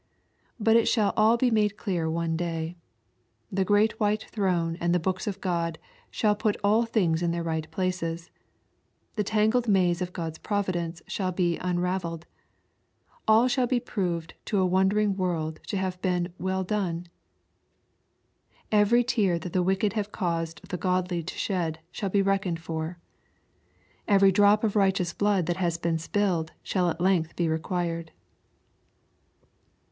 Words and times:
But 0.59 0.75
it 0.75 0.87
shall 0.87 1.13
all 1.15 1.37
be 1.37 1.51
made 1.51 1.77
clear 1.77 2.09
one 2.09 2.35
day. 2.35 2.75
The 3.51 3.63
great 3.63 3.99
white 3.99 4.23
throne 4.31 4.75
and 4.81 4.95
the 4.95 4.99
books 4.99 5.27
of 5.27 5.41
Qod 5.41 5.75
shall 6.09 6.35
put 6.35 6.57
all 6.63 6.85
things 6.87 7.21
in 7.21 7.29
their 7.29 7.43
right 7.43 7.69
places. 7.69 8.31
The 9.15 9.23
tangled 9.23 9.67
maze 9.67 10.01
of 10.01 10.11
God's 10.11 10.39
providence 10.39 11.03
shall 11.05 11.31
be 11.31 11.59
unrav 11.61 11.99
elled. 12.01 12.23
All 13.27 13.47
shall 13.47 13.67
be 13.67 13.79
proved 13.79 14.33
to 14.45 14.57
a 14.57 14.65
wondering 14.65 15.15
world 15.17 15.59
to 15.67 15.77
have 15.77 16.01
been" 16.01 16.33
well 16.49 16.63
done." 16.63 17.05
Every 18.71 19.03
tear 19.03 19.37
that 19.37 19.53
the 19.53 19.61
wicked 19.61 19.93
have 19.93 20.11
caused 20.11 20.67
the 20.69 20.77
godly 20.77 21.21
to 21.21 21.37
shed 21.37 21.77
shall 21.91 22.09
be 22.09 22.23
reckoned 22.23 22.59
for. 22.59 22.97
Every 24.07 24.31
drop 24.31 24.63
of 24.63 24.75
righteous 24.75 25.13
blood 25.13 25.45
that 25.45 25.57
has 25.57 25.77
been 25.77 25.99
spilled 25.99 26.53
shall 26.63 26.89
at 26.89 26.99
length 26.99 27.35
be 27.35 27.47
required. 27.47 28.11